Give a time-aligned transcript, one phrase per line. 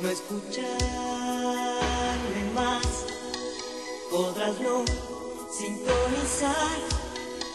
[0.00, 0.70] No escucharme
[2.54, 3.06] más,
[4.10, 4.84] podrás no
[5.50, 6.78] sintonizar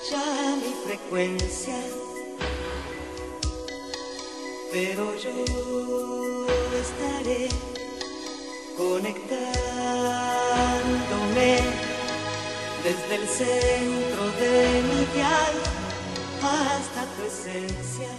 [0.10, 1.78] ya mi frecuencia,
[4.72, 5.30] pero yo
[6.82, 7.48] estaré
[8.76, 11.60] conectándome
[12.84, 15.56] desde el centro de mi dial
[16.42, 18.10] hasta tu esencia.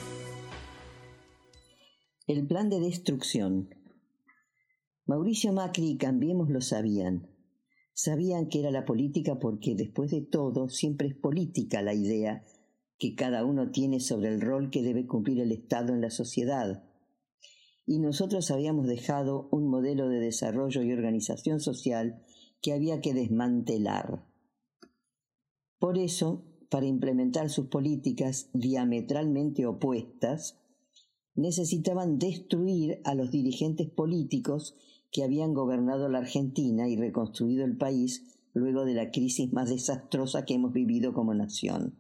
[2.29, 3.82] El plan de destrucción.
[5.05, 7.29] Mauricio Macri y Cambiemos lo sabían.
[7.93, 12.45] Sabían que era la política porque, después de todo, siempre es política la idea
[12.99, 16.85] que cada uno tiene sobre el rol que debe cumplir el Estado en la sociedad.
[17.85, 22.23] Y nosotros habíamos dejado un modelo de desarrollo y organización social
[22.61, 24.25] que había que desmantelar.
[25.81, 30.61] Por eso, para implementar sus políticas diametralmente opuestas,
[31.35, 34.77] necesitaban destruir a los dirigentes políticos
[35.13, 38.25] que habían gobernado la Argentina y reconstruido el país
[38.55, 41.99] luego de la crisis más desastrosa que hemos vivido como nación.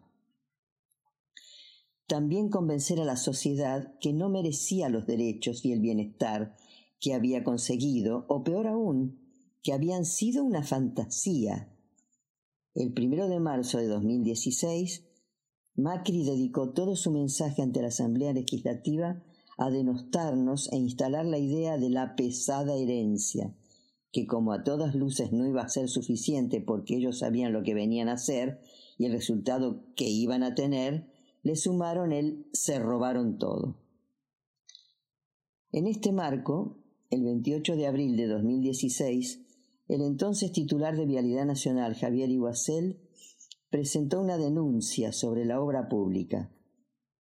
[2.06, 6.56] También convencer a la sociedad que no merecía los derechos y el bienestar
[7.00, 9.18] que había conseguido, o peor aún,
[9.62, 11.68] que habían sido una fantasía.
[12.74, 15.04] El primero de marzo de 2016,
[15.74, 19.22] Macri dedicó todo su mensaje ante la Asamblea Legislativa
[19.66, 23.54] a denostarnos e instalar la idea de la pesada herencia,
[24.10, 27.74] que como a todas luces no iba a ser suficiente porque ellos sabían lo que
[27.74, 28.60] venían a hacer
[28.98, 31.06] y el resultado que iban a tener,
[31.42, 33.78] le sumaron el se robaron todo.
[35.70, 36.78] En este marco,
[37.10, 39.40] el 28 de abril de 2016,
[39.88, 43.00] el entonces titular de Vialidad Nacional, Javier Iguacel,
[43.70, 46.50] presentó una denuncia sobre la obra pública.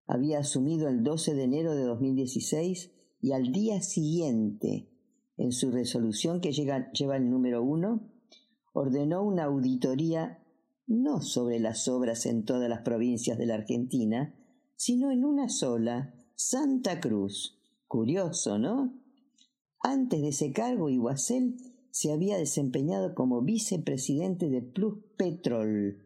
[0.06, 2.90] Había asumido el 12 de enero de 2016
[3.20, 4.88] y al día siguiente,
[5.36, 8.10] en su resolución que lleva el número uno,
[8.72, 10.42] ordenó una auditoría
[10.86, 14.34] no sobre las obras en todas las provincias de la Argentina,
[14.76, 17.58] sino en una sola, Santa Cruz.
[17.86, 18.94] Curioso, ¿no?
[19.80, 21.56] Antes de ese cargo, Iguacel
[21.90, 25.98] se había desempeñado como vicepresidente de Plus Petrol,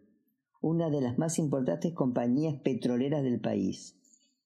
[0.66, 3.94] una de las más importantes compañías petroleras del país.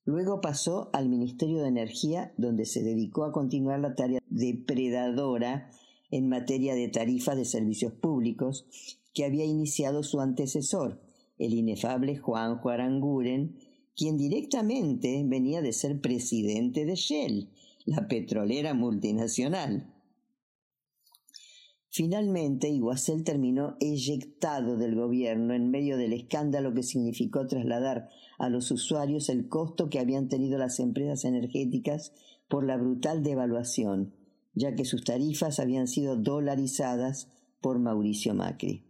[0.05, 5.71] Luego pasó al Ministerio de Energía, donde se dedicó a continuar la tarea depredadora
[6.11, 8.67] en materia de tarifas de servicios públicos
[9.15, 11.01] que había iniciado su antecesor,
[11.39, 13.57] el inefable Juan Aranguren,
[13.97, 17.49] quien directamente venía de ser presidente de Shell,
[17.87, 19.91] la petrolera multinacional.
[21.93, 28.09] Finalmente, Iguacel terminó eyectado del gobierno en medio del escándalo que significó trasladar
[28.39, 32.13] a los usuarios el costo que habían tenido las empresas energéticas
[32.49, 34.15] por la brutal devaluación,
[34.55, 37.29] ya que sus tarifas habían sido dolarizadas
[37.61, 38.85] por Mauricio Macri.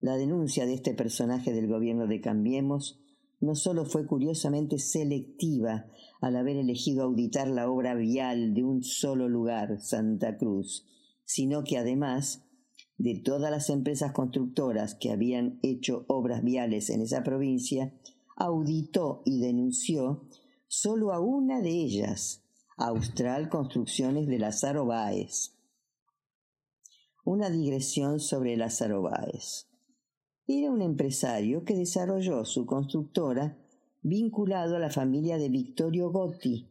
[0.00, 3.00] La denuncia de este personaje del gobierno de Cambiemos
[3.40, 5.86] no solo fue curiosamente selectiva
[6.20, 10.86] al haber elegido auditar la obra vial de un solo lugar, Santa Cruz,
[11.24, 12.44] sino que además
[12.96, 17.92] de todas las empresas constructoras que habían hecho obras viales en esa provincia,
[18.36, 20.28] auditó y denunció
[20.68, 22.44] solo a una de ellas,
[22.76, 25.52] Austral Construcciones de Lázaro Báez.
[27.24, 29.66] una digresión sobre Lázaro Báez.
[30.46, 33.56] Era un empresario que desarrolló su constructora
[34.02, 36.68] vinculado a la familia de Vittorio Gotti.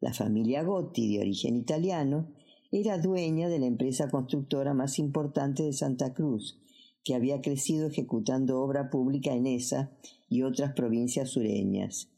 [0.00, 2.33] La familia Gotti, de origen italiano,
[2.76, 6.60] era dueña de la empresa constructora más importante de Santa Cruz,
[7.04, 9.92] que había crecido ejecutando obra pública en esa
[10.28, 12.10] y otras provincias sureñas,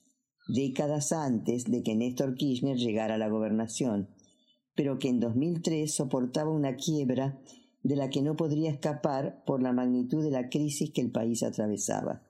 [0.48, 4.08] décadas antes de que Néstor Kirchner llegara a la gobernación,
[4.74, 7.38] pero que en 2003 soportaba una quiebra
[7.82, 11.42] de la que no podría escapar por la magnitud de la crisis que el país
[11.42, 12.22] atravesaba.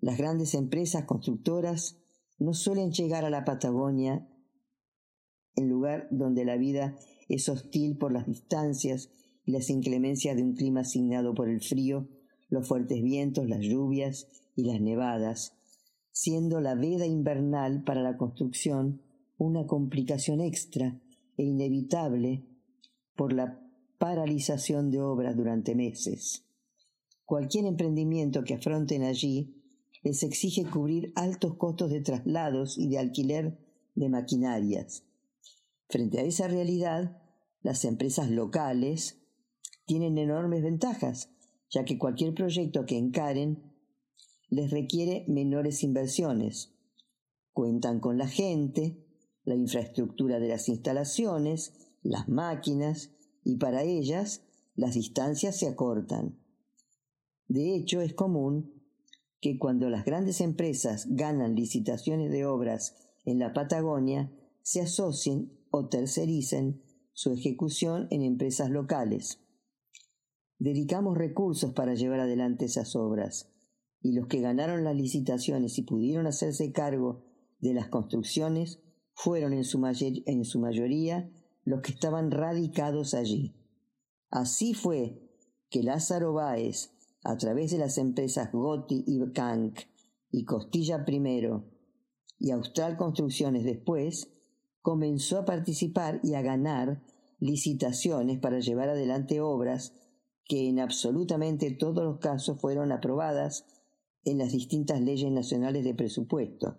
[0.00, 1.98] Las grandes empresas constructoras
[2.38, 4.26] no suelen llegar a la Patagonia,
[5.56, 6.96] en lugar donde la vida
[7.28, 9.10] es hostil por las distancias
[9.44, 12.08] y las inclemencias de un clima asignado por el frío,
[12.48, 15.54] los fuertes vientos, las lluvias y las nevadas,
[16.10, 19.02] siendo la veda invernal para la construcción
[19.36, 21.00] una complicación extra
[21.36, 22.44] e inevitable
[23.14, 23.60] por la
[23.98, 26.44] paralización de obras durante meses.
[27.24, 29.54] Cualquier emprendimiento que afronten allí
[30.02, 33.58] les exige cubrir altos costos de traslados y de alquiler
[33.94, 35.04] de maquinarias.
[35.88, 37.22] Frente a esa realidad,
[37.62, 39.18] las empresas locales
[39.86, 41.30] tienen enormes ventajas,
[41.70, 43.72] ya que cualquier proyecto que encaren
[44.50, 46.74] les requiere menores inversiones.
[47.52, 49.04] Cuentan con la gente,
[49.44, 53.10] la infraestructura de las instalaciones, las máquinas,
[53.44, 54.42] y para ellas
[54.74, 56.38] las distancias se acortan.
[57.48, 58.74] De hecho, es común
[59.40, 62.94] que cuando las grandes empresas ganan licitaciones de obras
[63.24, 64.30] en la Patagonia,
[64.62, 66.82] se asocien o tercericen
[67.12, 69.40] su ejecución en empresas locales.
[70.58, 73.50] Dedicamos recursos para llevar adelante esas obras,
[74.00, 77.24] y los que ganaron las licitaciones y pudieron hacerse cargo
[77.60, 78.80] de las construcciones
[79.14, 79.84] fueron en su,
[80.26, 81.30] en su mayoría
[81.64, 83.56] los que estaban radicados allí.
[84.30, 85.20] Así fue
[85.70, 86.92] que Lázaro Báez,
[87.24, 89.78] a través de las empresas Gotti y Kank
[90.30, 91.68] y Costilla primero
[92.38, 94.37] y Austral Construcciones después,
[94.82, 97.02] comenzó a participar y a ganar
[97.38, 99.94] licitaciones para llevar adelante obras
[100.44, 103.66] que en absolutamente todos los casos fueron aprobadas
[104.24, 106.78] en las distintas leyes nacionales de presupuesto.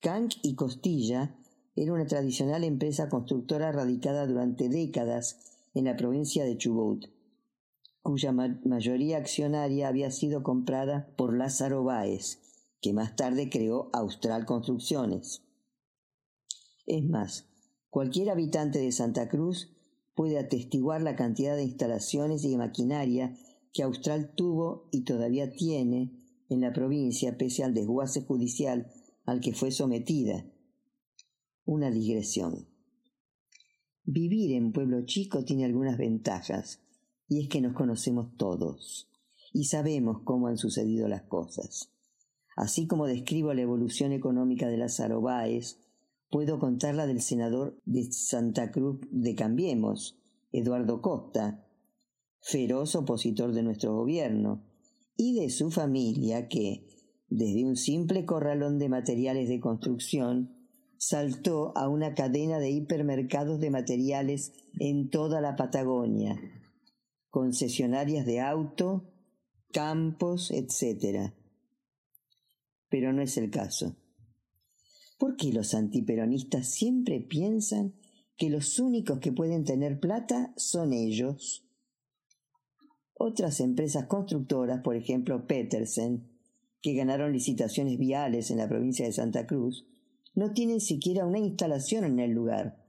[0.00, 1.36] Kank y Costilla
[1.74, 5.38] era una tradicional empresa constructora radicada durante décadas
[5.74, 7.06] en la provincia de Chubut,
[8.02, 12.40] cuya mayoría accionaria había sido comprada por Lázaro Báez,
[12.80, 15.45] que más tarde creó Austral Construcciones.
[16.86, 17.48] Es más,
[17.90, 19.76] cualquier habitante de Santa Cruz
[20.14, 23.36] puede atestiguar la cantidad de instalaciones y maquinaria
[23.72, 26.12] que Austral tuvo y todavía tiene
[26.48, 28.90] en la provincia pese al desguace judicial
[29.24, 30.46] al que fue sometida
[31.64, 32.68] una digresión.
[34.04, 36.80] Vivir en pueblo chico tiene algunas ventajas,
[37.28, 39.10] y es que nos conocemos todos,
[39.52, 41.90] y sabemos cómo han sucedido las cosas.
[42.56, 45.80] Así como describo la evolución económica de las Báez,
[46.30, 50.18] puedo contarla del senador de Santa Cruz de Cambiemos,
[50.52, 51.66] Eduardo Costa,
[52.40, 54.64] feroz opositor de nuestro gobierno,
[55.16, 56.86] y de su familia que,
[57.28, 60.56] desde un simple corralón de materiales de construcción,
[60.98, 66.38] saltó a una cadena de hipermercados de materiales en toda la Patagonia,
[67.30, 69.12] concesionarias de auto,
[69.72, 71.32] campos, etc.
[72.88, 73.96] Pero no es el caso.
[75.18, 77.94] ¿Por qué los antiperonistas siempre piensan
[78.36, 81.66] que los únicos que pueden tener plata son ellos?
[83.14, 86.28] Otras empresas constructoras, por ejemplo Petersen,
[86.82, 89.86] que ganaron licitaciones viales en la provincia de Santa Cruz,
[90.34, 92.84] no tienen siquiera una instalación en el lugar.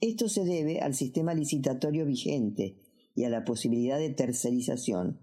[0.00, 2.76] Esto se debe al sistema licitatorio vigente
[3.14, 5.20] y a la posibilidad de tercerización.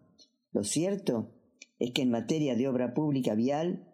[0.52, 1.32] Lo cierto
[1.80, 3.88] es que en materia de obra pública vial,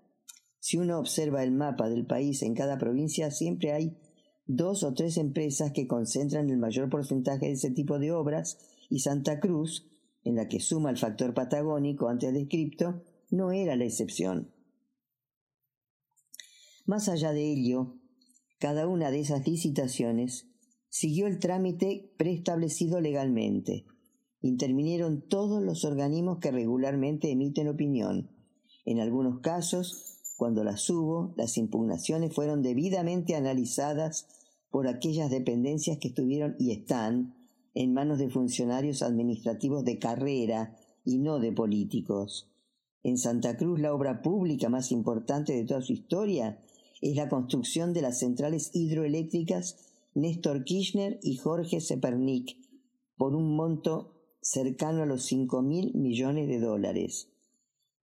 [0.66, 4.00] si uno observa el mapa del país en cada provincia, siempre hay
[4.48, 8.58] dos o tres empresas que concentran el mayor porcentaje de ese tipo de obras
[8.90, 9.88] y Santa Cruz,
[10.24, 14.56] en la que suma el factor patagónico antes descripto, no era la excepción.
[16.88, 18.00] Más allá de ello,
[18.58, 20.50] cada una de esas licitaciones
[20.90, 23.86] siguió el trámite preestablecido legalmente.
[24.42, 28.32] Intervinieron todos los organismos que regularmente emiten opinión.
[28.84, 30.05] En algunos casos,
[30.36, 34.28] cuando las hubo, las impugnaciones fueron debidamente analizadas
[34.70, 37.36] por aquellas dependencias que estuvieron y están
[37.74, 42.50] en manos de funcionarios administrativos de carrera y no de políticos.
[43.04, 46.60] En Santa Cruz la obra pública más importante de toda su historia
[47.02, 49.78] es la construcción de las centrales hidroeléctricas
[50.16, 52.58] Néstor Kirchner y Jorge Sepernik
[53.18, 57.30] por un monto cercano a los 5 mil millones de dólares.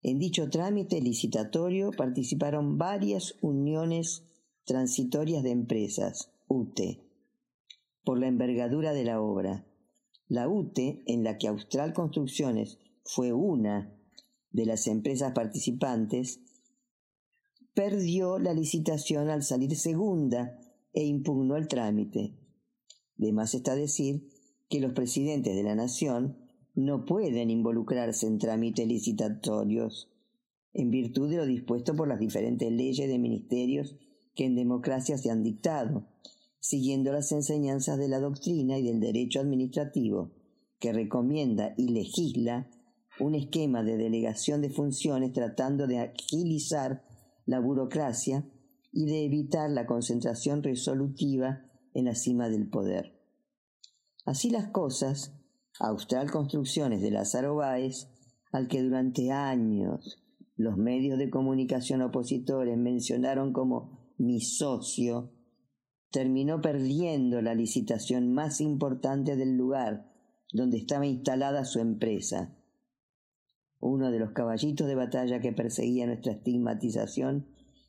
[0.02, 4.24] En dicho trámite licitatorio participaron varias uniones
[4.64, 7.04] transitorias de empresas, UTE,
[8.04, 9.64] por la envergadura de la obra.
[10.26, 13.96] La UTE, en la que Austral Construcciones fue una
[14.50, 16.40] de las empresas participantes,
[17.74, 20.58] perdió la licitación al salir segunda
[20.92, 22.34] e impugnó el trámite.
[23.16, 24.28] De más está decir
[24.68, 26.41] que los presidentes de la nación
[26.74, 30.08] no pueden involucrarse en trámites licitatorios
[30.74, 33.96] en virtud de lo dispuesto por las diferentes leyes de ministerios
[34.34, 36.08] que en democracia se han dictado,
[36.60, 40.32] siguiendo las enseñanzas de la doctrina y del derecho administrativo,
[40.78, 42.70] que recomienda y legisla
[43.20, 47.04] un esquema de delegación de funciones tratando de agilizar
[47.44, 48.48] la burocracia
[48.90, 53.20] y de evitar la concentración resolutiva en la cima del poder.
[54.24, 55.34] Así las cosas,
[55.80, 58.08] Austral Construcciones de Lázaro Báez,
[58.52, 60.22] al que durante años
[60.56, 65.32] los medios de comunicación opositores mencionaron como mi socio,
[66.10, 70.12] terminó perdiendo la licitación más importante del lugar
[70.52, 72.54] donde estaba instalada su empresa.
[73.80, 77.48] Uno de los caballitos de batalla que perseguía nuestra estigmatización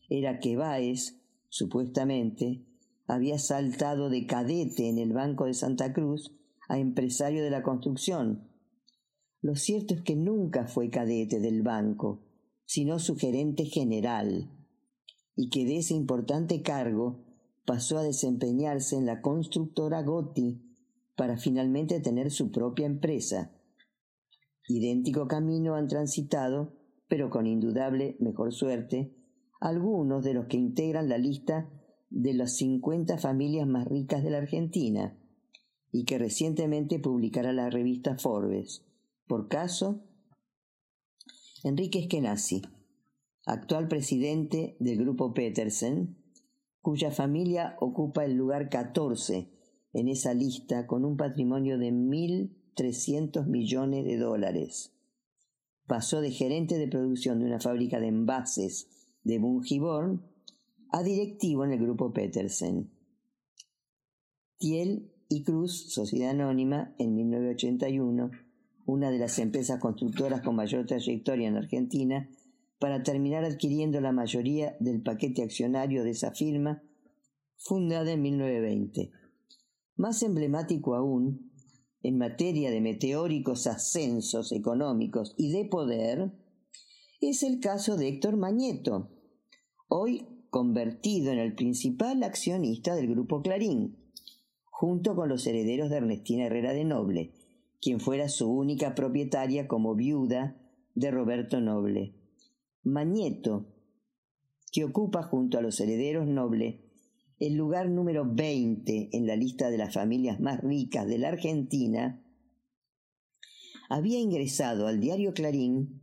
[0.10, 2.66] era que Báez, supuestamente,
[3.08, 6.32] había saltado de cadete en el Banco de Santa Cruz
[6.68, 8.50] a empresario de la construcción.
[9.42, 12.24] Lo cierto es que nunca fue cadete del banco,
[12.66, 14.50] sino su gerente general,
[15.36, 17.26] y que de ese importante cargo
[17.66, 20.62] pasó a desempeñarse en la constructora Gotti
[21.16, 23.52] para finalmente tener su propia empresa.
[24.68, 26.74] Idéntico camino han transitado,
[27.08, 29.14] pero con indudable mejor suerte,
[29.60, 31.70] algunos de los que integran la lista
[32.10, 35.18] de las 50 familias más ricas de la Argentina
[35.94, 38.84] y que recientemente publicará la revista Forbes.
[39.28, 40.04] Por caso,
[41.64, 42.64] Enrique Eskenazi,
[43.46, 46.18] actual presidente del grupo Petersen,
[46.82, 49.52] cuya familia ocupa el lugar 14
[49.94, 54.96] en esa lista con un patrimonio de 1.300 millones de dólares.
[55.86, 58.90] Pasó de gerente de producción de una fábrica de envases
[59.24, 60.26] de Bungiborn
[60.90, 62.92] a directivo en el grupo Petersen.
[64.58, 68.30] Tiel y Cruz, Sociedad Anónima, en 1981,
[68.86, 72.30] una de las empresas constructoras con mayor trayectoria en Argentina,
[72.80, 76.84] para terminar adquiriendo la mayoría del paquete accionario de esa firma,
[77.58, 79.12] fundada en 1920.
[79.96, 81.52] Más emblemático aún,
[82.02, 86.32] en materia de meteóricos ascensos económicos y de poder,
[87.22, 89.10] es el caso de Héctor Mañeto,
[89.88, 94.03] hoy convertido en el principal accionista del Grupo Clarín,
[94.84, 97.32] junto con los herederos de Ernestina Herrera de Noble,
[97.80, 100.58] quien fuera su única propietaria como viuda
[100.94, 102.16] de Roberto Noble.
[102.84, 103.74] Mañeto,
[104.74, 106.82] que ocupa junto a los herederos Noble
[107.40, 112.22] el lugar número 20 en la lista de las familias más ricas de la Argentina,
[113.88, 116.02] había ingresado al diario Clarín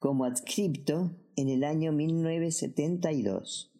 [0.00, 3.72] como adscripto en el año 1972.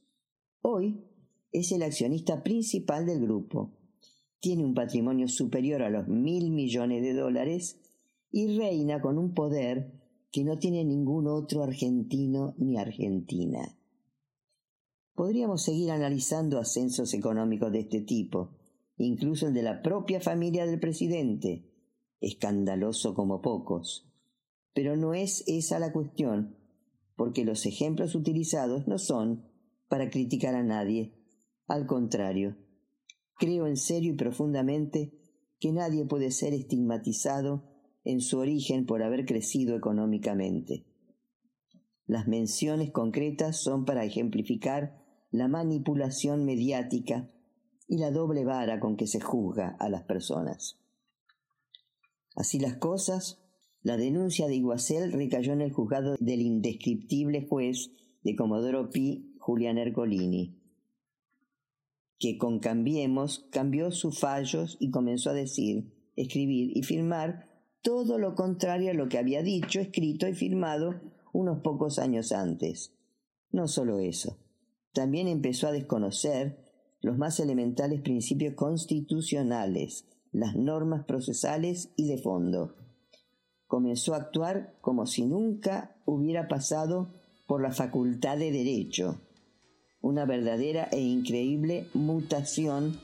[0.62, 1.02] Hoy
[1.50, 3.75] es el accionista principal del grupo.
[4.40, 7.80] Tiene un patrimonio superior a los mil millones de dólares
[8.30, 9.92] y reina con un poder
[10.30, 13.76] que no tiene ningún otro argentino ni argentina.
[15.14, 18.50] Podríamos seguir analizando ascensos económicos de este tipo,
[18.98, 21.72] incluso el de la propia familia del presidente,
[22.20, 24.12] escandaloso como pocos.
[24.74, 26.58] Pero no es esa la cuestión,
[27.16, 29.46] porque los ejemplos utilizados no son
[29.88, 31.14] para criticar a nadie.
[31.66, 32.58] Al contrario,
[33.38, 35.12] creo en serio y profundamente
[35.58, 37.64] que nadie puede ser estigmatizado
[38.04, 40.86] en su origen por haber crecido económicamente.
[42.06, 47.30] Las menciones concretas son para ejemplificar la manipulación mediática
[47.88, 50.78] y la doble vara con que se juzga a las personas.
[52.36, 53.42] Así las cosas,
[53.82, 57.90] la denuncia de Iguacel recayó en el juzgado del indescriptible juez
[58.22, 60.60] de Comodoro Pi, Julián Ercolini,
[62.18, 67.48] que con Cambiemos cambió sus fallos y comenzó a decir, escribir y firmar
[67.82, 71.00] todo lo contrario a lo que había dicho, escrito y firmado
[71.32, 72.94] unos pocos años antes.
[73.50, 74.38] No solo eso,
[74.92, 76.58] también empezó a desconocer
[77.00, 82.74] los más elementales principios constitucionales, las normas procesales y de fondo
[83.66, 87.14] comenzó a actuar como si nunca hubiera pasado
[87.46, 89.20] por la facultad de derecho,
[90.06, 93.00] una verdadera e increíble mutación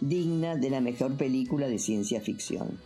[0.00, 2.78] digna de la mejor película de ciencia ficción.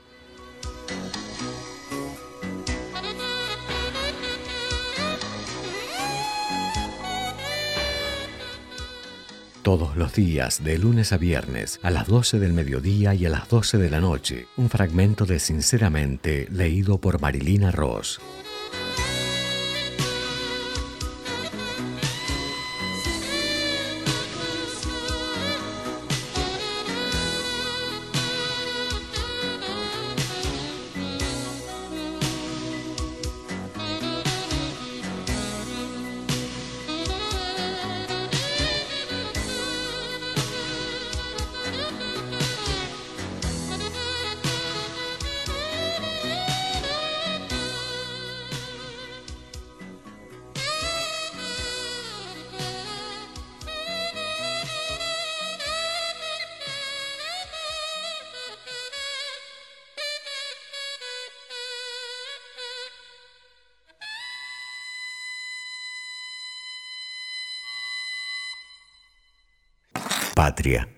[9.63, 13.51] Todos los días, de lunes a viernes, a las 12 del mediodía y a las
[13.51, 18.19] 12 de la noche, un fragmento de Sinceramente leído por Marilina Ross.
[70.39, 70.89] Patria.